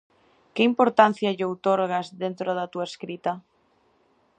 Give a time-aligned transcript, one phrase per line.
[0.53, 3.31] Que importancia lle outorgas dentro da túa escrita?